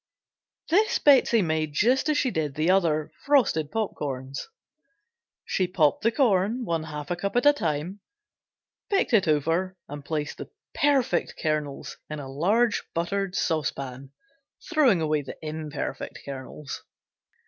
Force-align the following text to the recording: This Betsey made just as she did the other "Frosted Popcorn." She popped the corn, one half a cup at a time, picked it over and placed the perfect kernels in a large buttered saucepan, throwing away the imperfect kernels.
This 0.71 0.97
Betsey 0.97 1.43
made 1.43 1.73
just 1.73 2.09
as 2.09 2.17
she 2.17 2.31
did 2.31 2.55
the 2.55 2.71
other 2.71 3.11
"Frosted 3.23 3.69
Popcorn." 3.69 4.33
She 5.45 5.67
popped 5.67 6.01
the 6.01 6.11
corn, 6.11 6.65
one 6.65 6.85
half 6.85 7.11
a 7.11 7.15
cup 7.15 7.35
at 7.35 7.45
a 7.45 7.53
time, 7.53 7.99
picked 8.89 9.13
it 9.13 9.27
over 9.27 9.77
and 9.87 10.03
placed 10.03 10.39
the 10.39 10.49
perfect 10.73 11.35
kernels 11.39 11.97
in 12.09 12.19
a 12.19 12.27
large 12.27 12.81
buttered 12.95 13.35
saucepan, 13.35 14.11
throwing 14.71 15.01
away 15.01 15.21
the 15.21 15.37
imperfect 15.45 16.17
kernels. 16.25 16.81